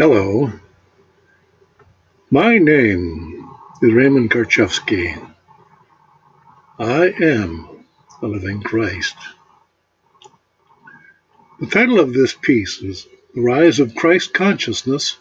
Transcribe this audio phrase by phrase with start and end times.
[0.00, 0.50] Hello.
[2.30, 3.50] My name
[3.82, 5.14] is Raymond Karczewski.
[6.78, 7.84] I am
[8.22, 9.14] a living Christ.
[11.58, 15.18] The title of this piece is The Rise of Christ Consciousness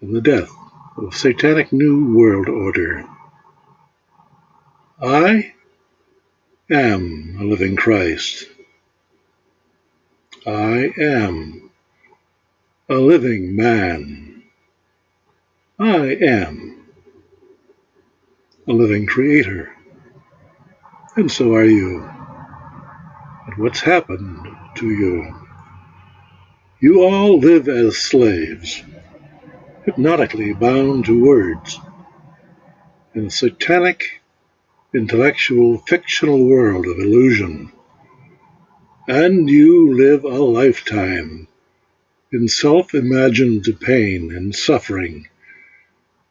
[0.00, 0.50] and the Death
[0.96, 3.04] of Satanic New World Order.
[5.00, 5.52] I
[6.72, 8.48] am a living Christ.
[10.44, 11.67] I am
[12.90, 14.44] a living man.
[15.78, 16.86] I am
[18.66, 19.76] a living creator.
[21.14, 22.02] And so are you.
[23.46, 24.38] And what's happened
[24.76, 25.34] to you?
[26.80, 28.82] You all live as slaves,
[29.84, 31.78] hypnotically bound to words,
[33.14, 34.22] in a satanic,
[34.94, 37.70] intellectual, fictional world of illusion.
[39.06, 41.47] And you live a lifetime
[42.30, 45.26] in self imagined pain and suffering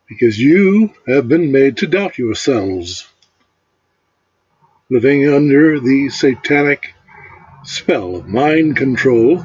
[0.08, 3.08] because you have been made to doubt yourselves,
[4.90, 6.94] living under the satanic
[7.64, 9.44] spell of mind control.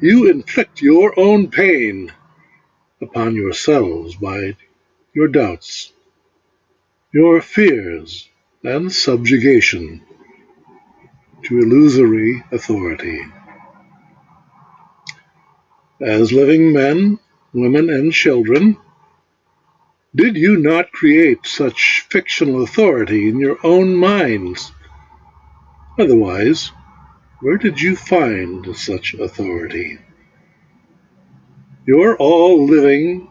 [0.00, 2.12] You inflict your own pain
[3.00, 4.56] upon yourselves by
[5.14, 5.92] your doubts,
[7.12, 8.28] your fears,
[8.62, 10.02] and subjugation
[11.44, 13.20] to illusory authority.
[16.02, 17.20] As living men,
[17.52, 18.76] women, and children,
[20.12, 24.72] did you not create such fictional authority in your own minds?
[25.96, 26.72] Otherwise,
[27.40, 30.00] where did you find such authority?
[31.86, 33.28] You're all living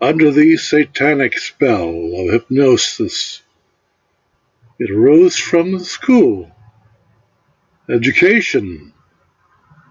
[0.00, 3.42] under the satanic spell of hypnosis.
[4.78, 6.52] It arose from school
[7.88, 8.92] education,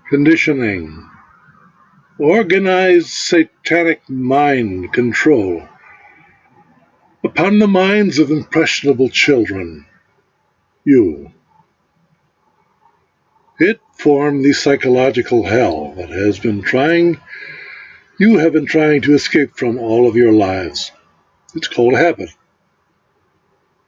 [0.10, 1.10] conditioning,
[2.20, 5.68] organized satanic mind control
[7.24, 9.86] upon the minds of impressionable children.
[10.84, 11.32] You.
[13.60, 17.20] It formed the psychological hell that has been trying,
[18.20, 20.92] you have been trying to escape from all of your lives.
[21.54, 22.30] It's called habit.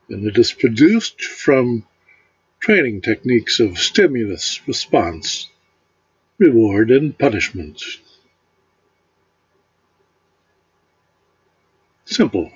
[0.08, 1.86] And it is produced from
[2.60, 5.48] training techniques of stimulus, response,
[6.38, 7.82] reward, and punishment.
[12.10, 12.50] Simple,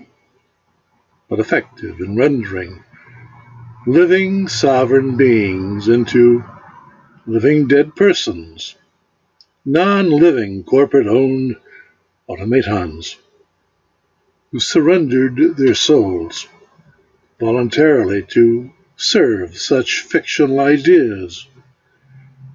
[1.28, 2.82] but effective in rendering
[3.86, 6.42] living sovereign beings into
[7.24, 8.74] living dead persons,
[9.64, 11.54] non living corporate owned
[12.26, 13.16] automatons
[14.50, 16.48] who surrendered their souls
[17.38, 21.46] voluntarily to serve such fictional ideas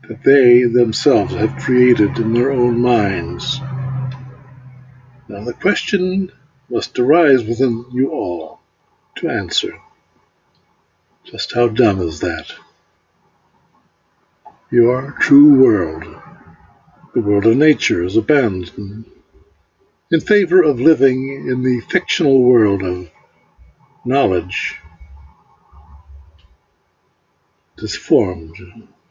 [0.09, 3.61] that they themselves have created in their own minds.
[5.29, 6.33] Now, the question
[6.69, 8.59] must arise within you all
[9.15, 9.79] to answer
[11.23, 12.51] just how dumb is that?
[14.71, 16.03] Your true world,
[17.13, 19.05] the world of nature, is abandoned
[20.11, 23.11] in favor of living in the fictional world of
[24.05, 24.77] knowledge
[27.77, 28.55] is formed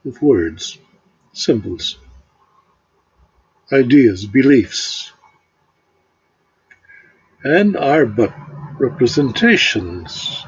[0.04, 0.78] of words,
[1.32, 1.98] symbols,
[3.72, 5.12] ideas, beliefs,
[7.44, 8.34] and are but
[8.78, 10.44] representations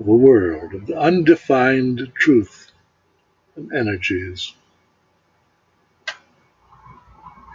[0.00, 2.70] of a world of undefined truth
[3.56, 4.52] and energies.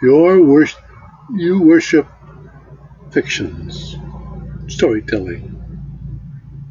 [0.02, 0.66] Your wor-
[1.34, 2.06] you worship
[3.10, 3.96] fictions,
[4.66, 5.56] storytelling,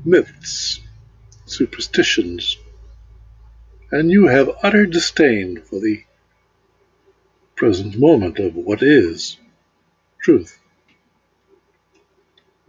[0.03, 0.81] myths,
[1.45, 2.57] superstitions,
[3.91, 6.03] and you have utter disdain for the
[7.55, 9.37] present moment of what is
[10.21, 10.58] truth.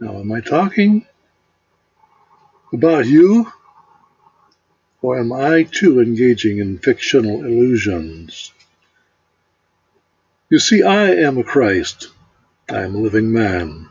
[0.01, 1.05] Now, am I talking
[2.73, 3.51] about you,
[4.99, 8.51] or am I too engaging in fictional illusions?
[10.49, 12.09] You see, I am a Christ.
[12.67, 13.89] I am a living man.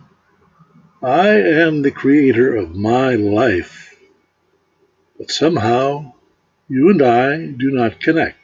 [1.01, 3.95] I am the creator of my life.
[5.17, 6.15] But somehow,
[6.69, 8.37] you and I do not connect.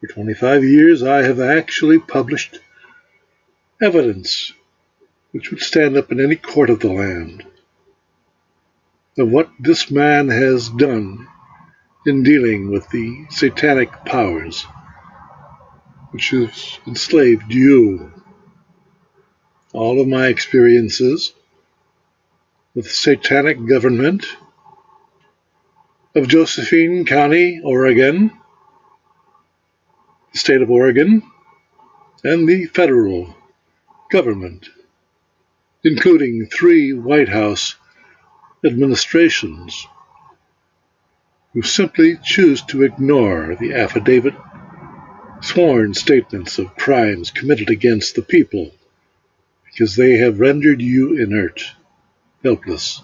[0.00, 2.58] For 25 years, I have actually published
[3.82, 4.50] evidence
[5.34, 7.44] which would stand up in any court of the land
[9.18, 11.26] of what this man has done
[12.06, 14.64] in dealing with the satanic powers
[16.12, 18.12] which have enslaved you.
[19.72, 21.32] All of my experiences
[22.76, 24.24] with satanic government
[26.14, 28.30] of Josephine County, Oregon,
[30.32, 31.24] the state of Oregon,
[32.22, 33.34] and the federal
[34.12, 34.68] government,
[35.84, 37.76] including three White House
[38.64, 39.86] administrations,
[41.52, 44.34] who simply choose to ignore the affidavit
[45.42, 48.70] sworn statements of crimes committed against the people
[49.66, 51.62] because they have rendered you inert,
[52.42, 53.02] helpless,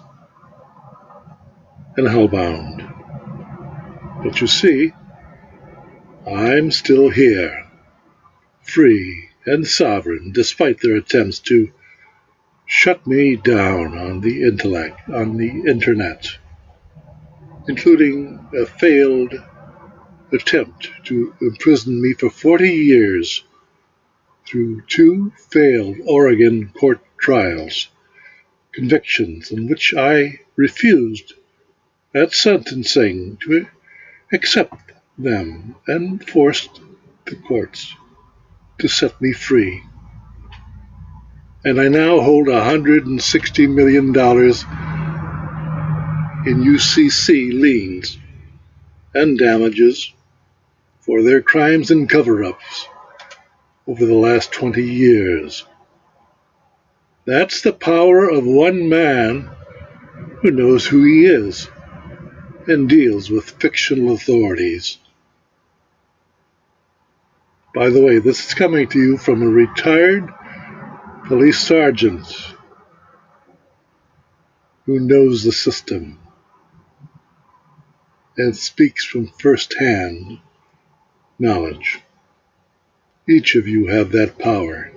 [1.97, 2.87] and hellbound.
[4.23, 4.91] But you see,
[6.27, 7.67] I'm still here,
[8.63, 11.71] free and sovereign, despite their attempts to
[12.73, 16.25] shut me down on the intellect, on the internet,
[17.67, 19.33] including a failed
[20.31, 23.43] attempt to imprison me for 40 years
[24.47, 27.89] through two failed Oregon court trials,
[28.71, 31.33] convictions in which I refused
[32.15, 33.67] at sentencing to
[34.31, 36.79] accept them and forced
[37.25, 37.93] the courts
[38.79, 39.83] to set me free.
[41.63, 44.07] And I now hold $160 million
[46.45, 48.17] in UCC liens
[49.13, 50.11] and damages
[51.01, 52.87] for their crimes and cover ups
[53.85, 55.65] over the last 20 years.
[57.25, 59.51] That's the power of one man
[60.41, 61.69] who knows who he is
[62.67, 64.97] and deals with fictional authorities.
[67.75, 70.33] By the way, this is coming to you from a retired
[71.31, 72.27] police sergeant
[74.85, 76.19] who knows the system
[78.35, 80.39] and speaks from first-hand
[81.39, 82.01] knowledge.
[83.29, 84.91] Each of you have that power.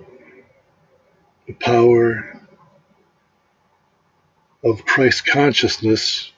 [1.46, 2.44] The power
[4.64, 6.32] of Christ consciousness,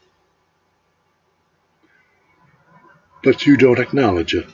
[3.25, 4.47] but you don't acknowledge it.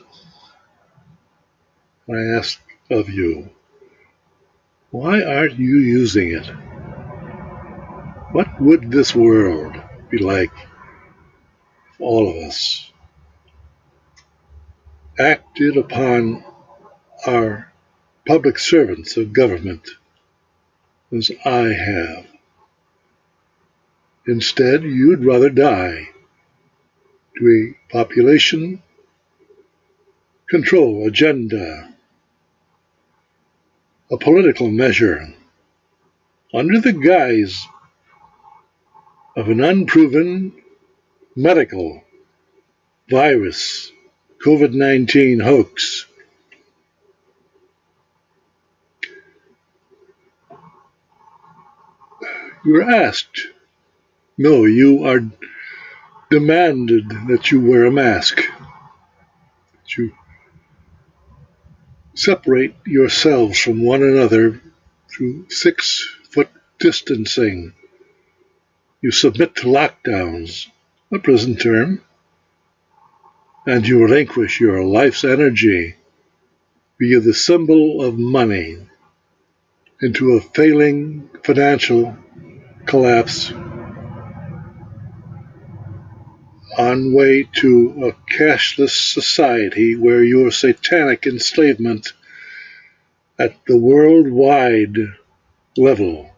[2.09, 3.49] I ask of you,
[4.93, 6.45] why aren't you using it?
[8.31, 9.75] What would this world
[10.11, 10.53] be like
[11.89, 12.91] if all of us
[15.19, 16.43] acted upon
[17.25, 17.71] our
[18.27, 19.89] public servants of government
[21.11, 22.27] as I have.
[24.27, 26.09] Instead, you'd rather die
[27.37, 28.81] to a population
[30.47, 31.92] control agenda,
[34.13, 35.33] a political measure
[36.53, 37.67] under the guise
[39.35, 40.53] of an unproven
[41.35, 42.03] medical
[43.09, 43.91] virus,
[44.45, 46.05] COVID 19 hoax
[52.65, 53.47] You are asked.
[54.37, 55.19] No, you are
[56.31, 58.37] demanded that you wear a mask.
[58.37, 60.13] That you
[62.15, 64.61] separate yourselves from one another
[65.09, 66.49] through six foot
[66.79, 67.73] distancing.
[69.01, 70.67] You submit to lockdowns,
[71.11, 72.01] a prison term,
[73.65, 75.95] and you relinquish your life's energy
[76.99, 78.77] via the symbol of money
[80.01, 82.17] into a failing financial
[82.85, 83.51] collapse
[86.77, 92.13] on way to a cashless society where your satanic enslavement
[93.37, 94.97] at the worldwide
[95.77, 96.29] level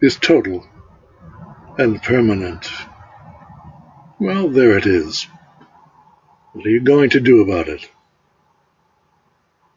[0.00, 0.66] is total
[1.78, 2.70] and permanent.
[4.18, 5.26] Well, there it is.
[6.52, 7.88] What are you going to do about it?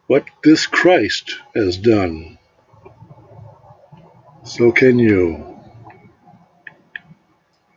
[0.07, 2.37] What this Christ has done,
[4.43, 5.57] so can you.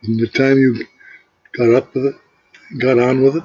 [0.03, 0.85] And the time you
[1.59, 2.15] got up with it,
[2.79, 3.43] got on with it,